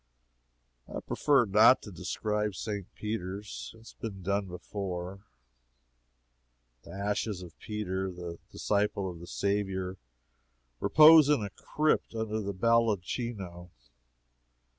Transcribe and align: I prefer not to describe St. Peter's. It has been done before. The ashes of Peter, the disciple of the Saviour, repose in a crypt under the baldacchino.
I 0.91 0.99
prefer 0.99 1.45
not 1.45 1.83
to 1.83 1.91
describe 1.91 2.55
St. 2.55 2.91
Peter's. 2.95 3.69
It 3.75 3.77
has 3.77 3.93
been 3.93 4.23
done 4.23 4.47
before. 4.47 5.27
The 6.81 6.89
ashes 6.89 7.43
of 7.43 7.55
Peter, 7.59 8.11
the 8.11 8.39
disciple 8.51 9.07
of 9.11 9.19
the 9.19 9.27
Saviour, 9.27 9.97
repose 10.79 11.29
in 11.29 11.43
a 11.43 11.51
crypt 11.51 12.15
under 12.15 12.41
the 12.41 12.51
baldacchino. 12.51 13.69